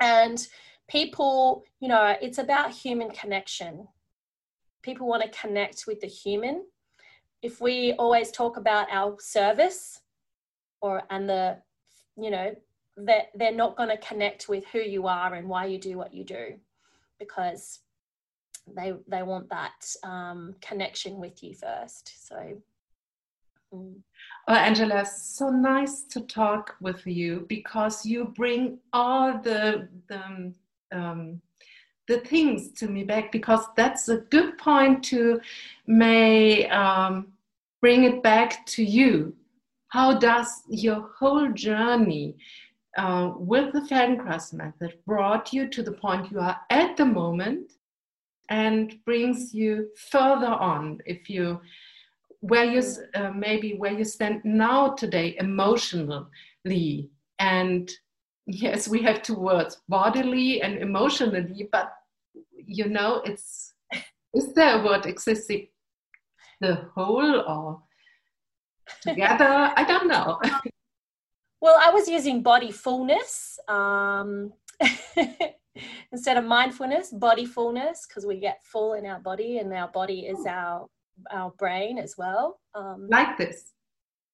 [0.00, 0.46] And
[0.88, 3.88] people, you know, it's about human connection
[4.82, 6.64] people want to connect with the human
[7.42, 10.00] if we always talk about our service
[10.80, 11.58] or and the
[12.16, 12.54] you know
[13.04, 16.12] that they're not going to connect with who you are and why you do what
[16.12, 16.54] you do
[17.18, 17.80] because
[18.76, 22.36] they they want that um, connection with you first so
[23.74, 23.94] mm.
[24.48, 30.52] uh, angela so nice to talk with you because you bring all the the
[30.92, 31.40] um,
[32.08, 35.40] the things to me back because that's a good point to
[35.86, 37.28] may um,
[37.80, 39.34] bring it back to you.
[39.88, 42.36] How does your whole journey
[42.96, 47.72] uh, with the Feldenkrais method brought you to the point you are at the moment
[48.48, 51.60] and brings you further on if you
[52.40, 52.82] where you
[53.14, 57.10] uh, maybe where you stand now today emotionally.
[57.38, 57.90] And
[58.48, 61.92] yes we have two words bodily and emotionally but
[62.56, 63.74] you know it's
[64.34, 65.68] is there a word existing
[66.60, 67.82] the whole or
[69.02, 69.72] together?
[69.76, 70.40] I don't know
[71.60, 74.52] well i was using body fullness um,
[76.12, 80.20] instead of mindfulness body fullness because we get full in our body and our body
[80.20, 80.88] is our
[81.30, 83.72] our brain as well um, like this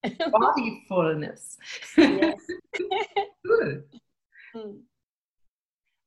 [0.31, 1.57] body fullness
[1.97, 2.37] yes.
[3.45, 3.85] good
[4.55, 4.77] mm.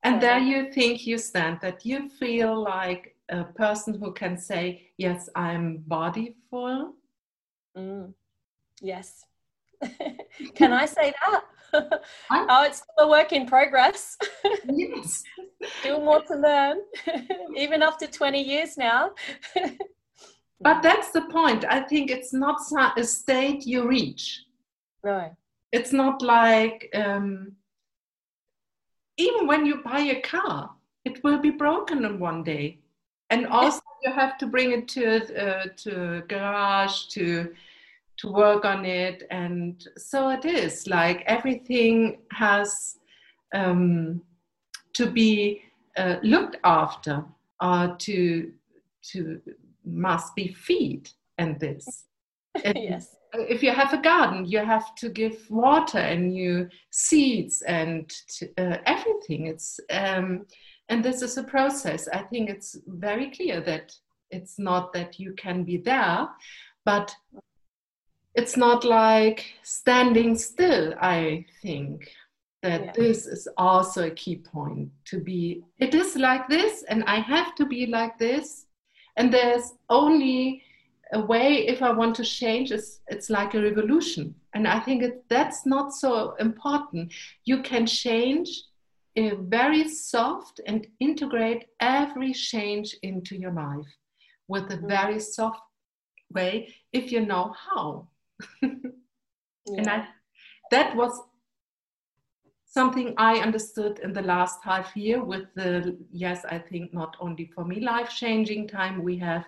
[0.08, 4.91] And there you think you stand, that you feel like a person who can say,
[4.97, 6.93] Yes, I'm body full.
[7.77, 8.13] Mm.
[8.82, 9.25] Yes.
[10.56, 11.43] Can I say that?
[12.32, 14.17] oh, it's still a work in progress.
[14.65, 15.23] yes.
[15.80, 16.78] Still more to learn,
[17.58, 19.12] even after 20 years now.
[20.62, 21.65] but that's the point.
[21.67, 22.62] I think it's not
[22.95, 24.43] a state you reach.
[25.04, 25.36] No.
[25.71, 27.54] It's not like, um,
[29.17, 30.69] even when you buy a car,
[31.06, 32.80] it will be broken in one day.
[33.30, 37.54] And also you have to bring it to uh, to garage to
[38.19, 39.23] to work on it.
[39.30, 42.97] And so it is like everything has
[43.53, 44.21] um,
[44.93, 45.62] to be
[45.97, 47.23] uh, looked after
[47.62, 48.51] or to
[49.12, 49.41] to
[49.86, 52.06] must be feed and this.
[52.75, 58.12] yes if you have a garden, you have to give water and new seeds and
[58.58, 59.47] uh, everything.
[59.47, 60.45] It's um,
[60.89, 62.08] and this is a process.
[62.08, 63.93] I think it's very clear that
[64.32, 66.27] it's not that you can be there,
[66.86, 67.13] but
[68.36, 70.94] it's not like standing still.
[71.00, 72.10] I think
[72.63, 72.92] that yeah.
[72.96, 75.63] this is also a key point to be.
[75.80, 78.66] It is like this, and I have to be like this,
[79.16, 80.63] and there's only
[81.13, 85.04] a way if i want to change is it's like a revolution and i think
[85.04, 87.13] it, that's not so important
[87.46, 88.63] you can change
[89.16, 93.88] a very soft and integrate every change into your life
[94.48, 94.88] with a mm-hmm.
[94.88, 95.62] very soft
[96.34, 98.08] way if you know how
[98.62, 98.69] yeah.
[99.78, 100.06] and i
[100.71, 101.21] that was
[102.65, 107.50] something i understood in the last half year with the yes i think not only
[107.56, 109.45] for me life changing time we have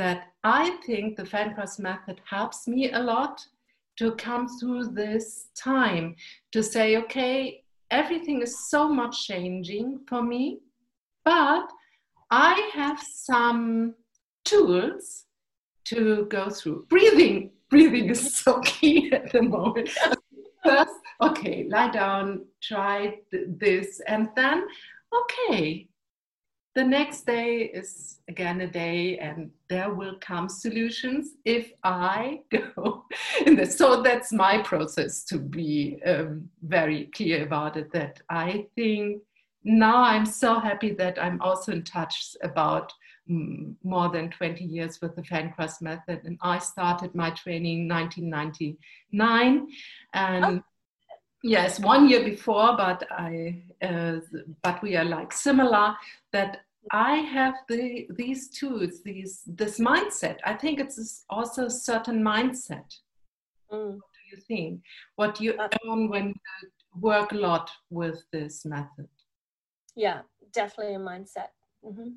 [0.00, 3.46] that I think the Feldenkrais method helps me a lot
[3.98, 6.16] to come through this time
[6.52, 10.60] to say, okay, everything is so much changing for me,
[11.22, 11.66] but
[12.30, 13.94] I have some
[14.46, 15.26] tools
[15.84, 16.86] to go through.
[16.88, 19.90] Breathing, breathing is so key at the moment.
[20.64, 24.66] First, okay, lie down, try this, and then,
[25.14, 25.88] okay,
[26.74, 33.04] the next day is again a day and there will come solutions if i go
[33.68, 39.20] so that's my process to be um, very clear about it that i think
[39.64, 42.92] now i'm so happy that i'm also in touch about
[43.30, 49.68] more than 20 years with the Feldenkrais method, and I started my training 1999.
[50.14, 50.62] And oh.
[51.42, 54.20] yes, one year before, but I, uh,
[54.62, 55.94] but we are like similar.
[56.32, 56.58] That
[56.90, 60.38] I have the these tools, these this mindset.
[60.44, 62.90] I think it's also a certain mindset.
[63.72, 63.94] Mm.
[63.94, 64.80] What do you think?
[65.16, 66.70] What you earn when you
[67.00, 69.08] work a lot with this method?
[69.94, 70.22] Yeah,
[70.52, 71.50] definitely a mindset.
[71.84, 72.10] Mm-hmm.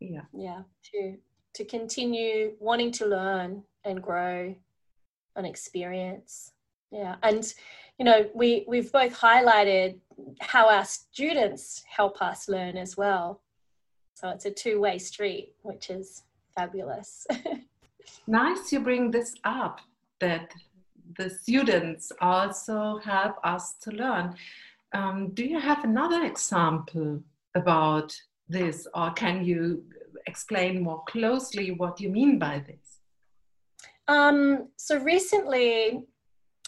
[0.00, 0.62] Yeah, yeah.
[0.92, 1.16] To
[1.54, 4.54] to continue wanting to learn and grow
[5.36, 6.52] and experience.
[6.90, 7.52] Yeah, and
[7.98, 9.98] you know we we've both highlighted
[10.40, 13.42] how our students help us learn as well
[14.16, 16.22] so it's a two way street, which is
[16.56, 17.26] fabulous.
[18.26, 19.80] nice you bring this up
[20.20, 20.54] that
[21.18, 24.34] the students also help us to learn.
[24.94, 27.22] Um, do you have another example
[27.54, 28.18] about
[28.48, 29.84] this, or can you
[30.26, 32.98] explain more closely what you mean by this?
[34.08, 36.04] Um, so recently,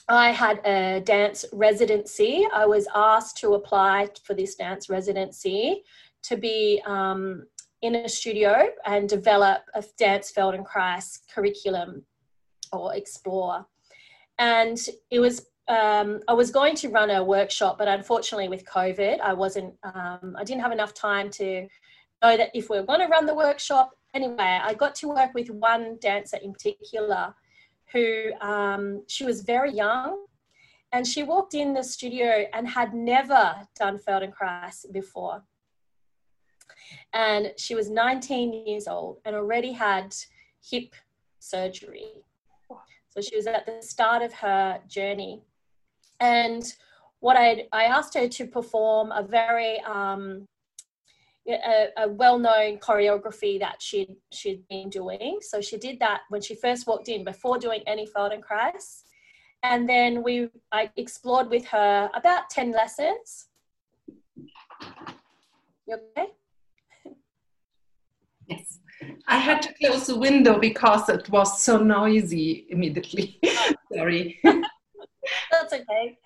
[0.09, 2.47] I had a dance residency.
[2.53, 5.85] I was asked to apply for this dance residency
[6.23, 7.47] to be um,
[7.83, 12.05] in a studio and develop a dance Feldenkrais curriculum
[12.73, 13.67] or explore.
[14.39, 14.79] And
[15.11, 19.33] it was um, I was going to run a workshop, but unfortunately with COVID, I
[19.33, 19.75] wasn't.
[19.83, 21.69] Um, I didn't have enough time to
[22.23, 23.91] know that if we were going to run the workshop.
[24.15, 27.35] Anyway, I got to work with one dancer in particular,
[27.93, 30.25] who um, she was very young,
[30.93, 35.43] and she walked in the studio and had never done Feldenkrais before
[37.13, 40.15] and she was 19 years old and already had
[40.63, 40.95] hip
[41.39, 42.07] surgery.
[43.11, 45.43] So she was at the start of her journey.
[46.21, 46.65] And
[47.21, 50.47] what I I asked her to perform a very um,
[51.49, 55.39] a, a, well-known choreography that she'd she'd been doing.
[55.41, 59.03] So she did that when she first walked in before doing any Feldenkrais.
[59.63, 63.49] And then we I explored with her about 10 lessons.
[65.87, 66.29] You okay?
[68.47, 68.79] Yes.
[69.27, 73.41] I had to close the window because it was so noisy immediately.
[73.95, 74.41] Sorry.
[75.53, 76.19] That's okay.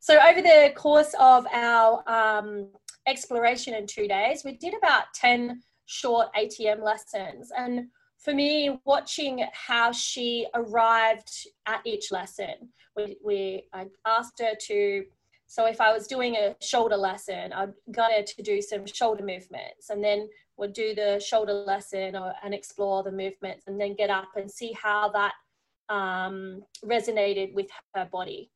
[0.00, 2.68] So, over the course of our um,
[3.06, 7.50] exploration in two days, we did about 10 short ATM lessons.
[7.56, 11.30] And for me, watching how she arrived
[11.66, 15.04] at each lesson, we, we I asked her to
[15.52, 19.22] so if I was doing a shoulder lesson, I'd got her to do some shoulder
[19.22, 23.94] movements and then would do the shoulder lesson or, and explore the movements and then
[23.94, 25.34] get up and see how that
[25.92, 28.50] um, resonated with her body.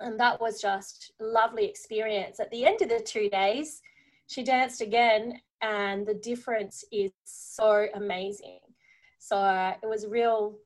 [0.00, 2.40] And that was just lovely experience.
[2.40, 3.82] At the end of the two days,
[4.26, 8.60] she danced again and the difference is so amazing.
[9.18, 10.56] So uh, it was a real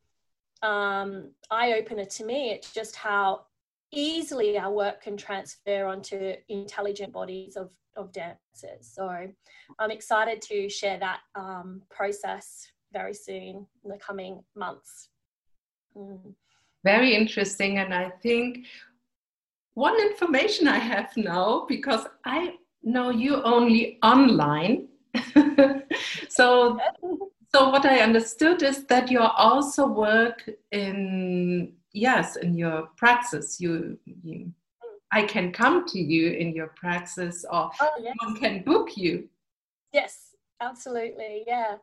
[0.63, 2.51] um, eye opener to me.
[2.51, 3.47] It's just how
[3.91, 8.83] easily our work can transfer onto intelligent bodies of, of dancers.
[8.83, 9.09] So
[9.79, 15.09] I'm excited to share that um, process very soon in the coming months.
[16.85, 17.79] Very interesting.
[17.79, 18.67] And I think
[19.75, 24.89] one information I have now, because I know you only online.
[26.29, 26.79] so
[27.55, 33.99] so what I understood is that you also work in yes in your praxis you,
[34.23, 34.51] you
[35.13, 38.15] i can come to you in your praxis or oh, yes.
[38.23, 39.29] one can book you
[39.93, 40.32] yes
[40.63, 41.75] absolutely yeah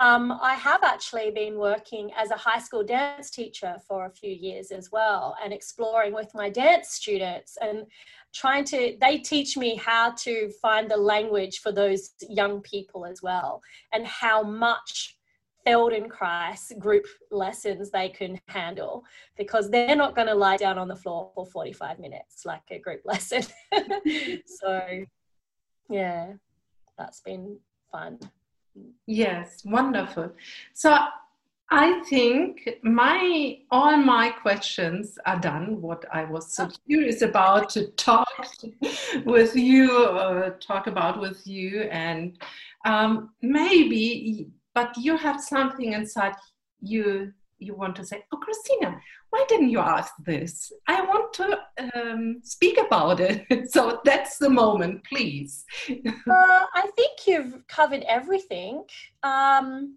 [0.00, 4.30] um, i have actually been working as a high school dance teacher for a few
[4.30, 7.86] years as well and exploring with my dance students and
[8.34, 13.22] trying to they teach me how to find the language for those young people as
[13.22, 13.60] well
[13.92, 15.14] and how much
[15.66, 19.04] Feldenkrais group lessons they can handle
[19.36, 22.78] because they're not going to lie down on the floor for 45 minutes like a
[22.78, 23.42] group lesson.
[24.46, 25.04] so,
[25.90, 26.32] yeah,
[26.96, 27.58] that's been
[27.90, 28.18] fun.
[29.06, 30.32] Yes, wonderful.
[30.74, 30.96] So,
[31.70, 35.82] I think my all my questions are done.
[35.82, 38.26] What I was so curious about to talk
[39.26, 42.38] with you, uh, talk about with you, and
[42.86, 46.36] um, maybe but you have something inside
[46.80, 49.00] you you want to say oh christina
[49.30, 50.72] why didn't you ask this?
[50.86, 51.58] I want to
[51.94, 53.46] um, speak about it.
[53.70, 55.64] So that's the moment please.
[55.88, 58.84] Uh, i think you've covered everything.
[59.22, 59.96] Um,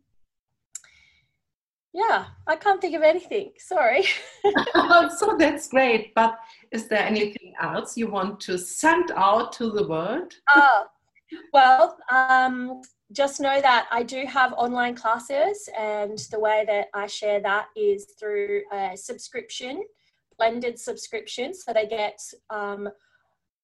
[1.93, 3.51] yeah i can't think of anything.
[3.57, 4.05] Sorry.
[5.19, 6.13] So that's great.
[6.15, 6.39] But
[6.71, 10.33] is there anything else you want to send out to the world?
[10.55, 10.85] Oh
[11.53, 12.81] well um,
[13.11, 17.67] just know that I do have online classes, and the way that I share that
[17.75, 19.83] is through a subscription,
[20.37, 21.53] blended subscription.
[21.53, 22.89] So they get um,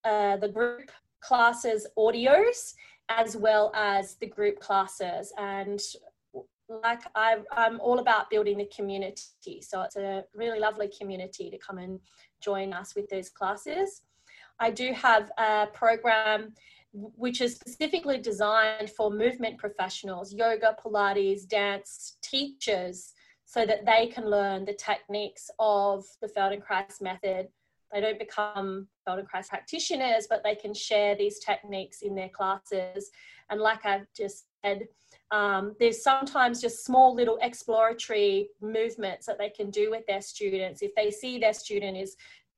[0.04, 2.74] uh, the group classes audios
[3.10, 5.34] as well as the group classes.
[5.38, 5.80] And
[6.70, 9.62] like I, I'm all about building the community.
[9.62, 12.00] So it's a really lovely community to come and
[12.42, 14.02] join us with those classes.
[14.60, 16.54] I do have a program
[16.94, 23.14] which is specifically designed for movement professionals, yoga, Pilates, dance teachers,
[23.46, 27.48] so that they can learn the techniques of the Feldenkrais method.
[27.94, 33.10] They don't become Feldenkrais practitioners, but they can share these techniques in their classes.
[33.50, 34.88] And like I've just said,
[35.32, 40.82] um, there's sometimes just small little exploratory movements that they can do with their students.
[40.82, 42.16] If they see their student is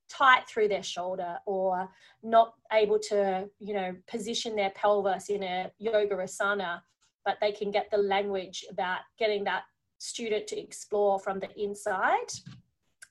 [0.09, 1.89] tight through their shoulder or
[2.23, 6.81] not able to, you know, position their pelvis in a yoga asana,
[7.25, 9.63] but they can get the language about getting that
[9.99, 12.31] student to explore from the inside.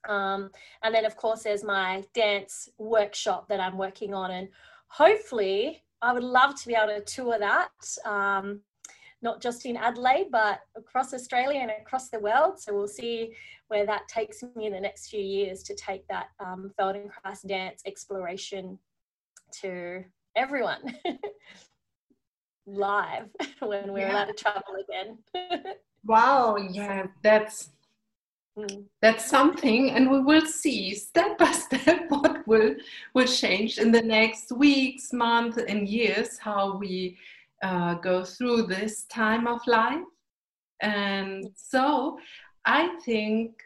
[0.09, 0.51] Um,
[0.83, 4.49] and then, of course, there's my dance workshop that I'm working on, and
[4.89, 7.71] hopefully, I would love to be able to tour that.
[8.05, 8.61] Um,
[9.23, 12.61] not just in Adelaide, but across Australia and across the world.
[12.61, 13.33] So we'll see
[13.69, 17.83] where that takes me in the next few years to take that um, Feldenkrais dance
[17.87, 18.79] exploration
[19.61, 20.05] to
[20.37, 20.97] everyone
[22.66, 23.29] live
[23.61, 24.12] when we're yeah.
[24.12, 25.19] allowed to travel again.
[26.05, 27.71] wow, yeah, that's
[28.57, 28.83] hmm.
[29.03, 32.75] that's something and we will see step by step what will
[33.14, 37.16] will change in the next weeks months and years how we
[37.63, 40.05] uh, go through this time of life.
[40.81, 42.19] And so
[42.65, 43.63] I think,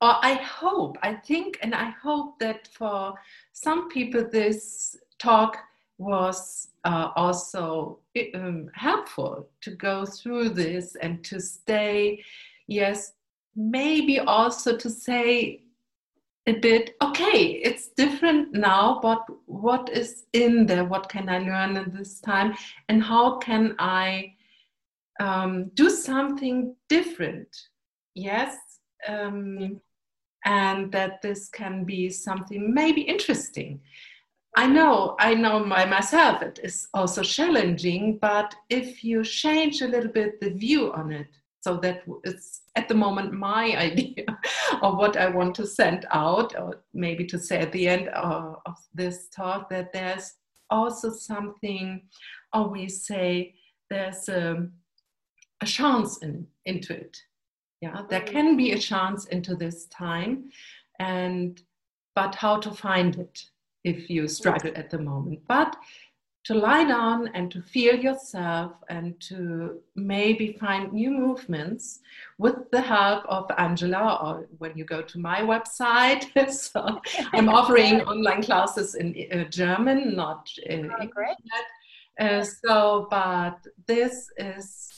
[0.00, 3.14] or I hope, I think, and I hope that for
[3.52, 5.58] some people this talk
[5.98, 7.98] was uh, also
[8.34, 12.24] um, helpful to go through this and to stay,
[12.66, 13.12] yes,
[13.54, 15.62] maybe also to say
[16.46, 20.84] a bit okay it's different now but what is in there?
[20.84, 22.54] What can i learn in this time?
[22.88, 24.34] And how can i
[25.20, 27.48] um, do something different?
[28.14, 28.56] Yes
[29.06, 29.80] um,
[30.46, 33.80] and that this can be something maybe interesting.
[34.56, 39.86] I know i know by myself it is also challenging but if you change a
[39.86, 44.24] little bit the view on it so that it's at the moment my idea
[44.82, 48.56] of what I want to send out, or maybe to say at the end of,
[48.66, 50.34] of this talk that there's
[50.70, 52.02] also something,
[52.54, 53.54] or we say
[53.90, 54.68] there's a,
[55.60, 57.16] a chance in, into it.
[57.80, 58.32] Yeah, there mm-hmm.
[58.32, 60.50] can be a chance into this time,
[60.98, 61.60] and
[62.14, 63.42] but how to find it
[63.84, 65.40] if you struggle at the moment.
[65.48, 65.76] But
[66.42, 72.00] to lie down and to feel yourself and to maybe find new movements
[72.38, 76.24] with the help of Angela or when you go to my website.
[76.52, 77.00] so
[77.32, 81.36] I'm offering online classes in uh, German, not in oh, English.
[82.18, 84.88] Uh, so, but this is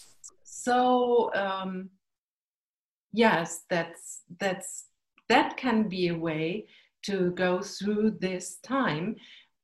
[0.45, 1.91] so um,
[3.13, 4.87] yes, that's that's
[5.29, 6.67] that can be a way
[7.03, 9.17] to go through this time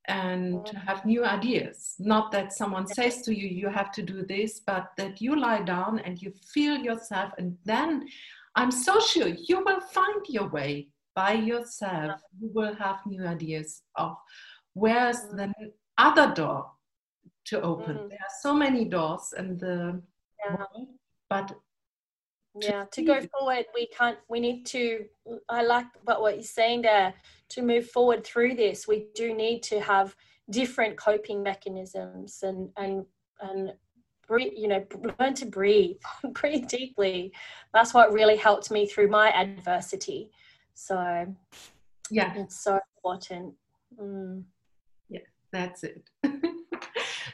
[0.09, 1.95] and to have new ideas.
[1.99, 5.61] Not that someone says to you, you have to do this, but that you lie
[5.61, 8.07] down and you feel yourself, and then
[8.55, 12.19] I'm so sure you will find your way by yourself.
[12.39, 14.17] You will have new ideas of
[14.73, 15.53] where's the
[15.97, 16.71] other door
[17.45, 17.95] to open.
[17.95, 18.09] Mm.
[18.09, 20.01] There are so many doors in the
[20.43, 20.55] yeah.
[20.55, 20.87] world,
[21.29, 21.55] but
[22.59, 25.05] yeah to go forward we can't we need to
[25.49, 27.13] i like but what you're saying there
[27.47, 30.15] to move forward through this we do need to have
[30.49, 33.05] different coping mechanisms and and
[33.41, 33.73] and
[34.27, 34.85] breathe, you know
[35.19, 35.97] learn to breathe
[36.33, 37.33] breathe deeply.
[37.73, 40.31] That's what really helped me through my adversity.
[40.73, 41.25] So
[42.09, 42.33] yeah.
[42.35, 43.53] it's so important.
[43.99, 44.43] Mm.
[45.09, 45.19] yeah
[45.51, 46.03] that's it.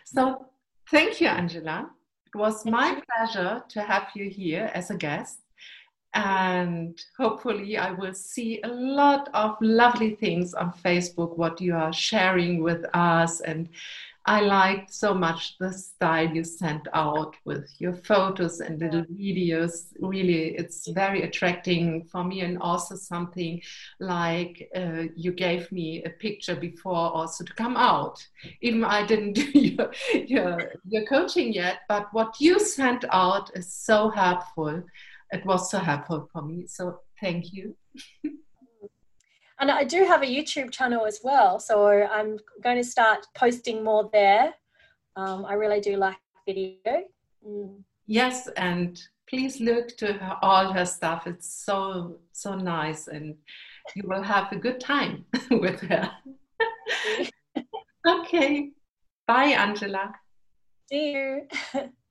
[0.06, 0.46] So
[0.92, 1.90] thank you angela
[2.36, 5.40] it was my pleasure to have you here as a guest.
[6.14, 11.94] And hopefully, I will see a lot of lovely things on Facebook, what you are
[11.94, 13.70] sharing with us, and
[14.28, 19.94] I liked so much the style you sent out with your photos and little videos.
[20.00, 23.62] Really, it's very attracting for me, and also something
[24.00, 28.26] like uh, you gave me a picture before also to come out.
[28.62, 33.72] Even I didn't do your, your, your coaching yet, but what you sent out is
[33.72, 34.84] so helpful.
[35.32, 36.66] It was so helpful for me.
[36.66, 37.76] So thank you.
[39.60, 43.84] And I do have a YouTube channel as well, so I'm going to start posting
[43.84, 44.54] more there.
[45.16, 46.76] Um, I really do like video,
[47.48, 47.84] Mm.
[48.08, 49.00] Yes, and
[49.30, 51.28] please look to her, all her stuff.
[51.28, 53.36] It's so so nice, and
[53.96, 56.12] you will have a good time with her.
[58.08, 58.72] okay,
[59.28, 60.14] bye, Angela.
[60.90, 61.48] See you.